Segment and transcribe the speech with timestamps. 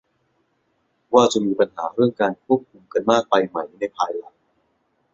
[1.13, 4.35] ว่าจะมีปัญหาเรื่องการควบคุมกันมากไปไหมในภายหลัง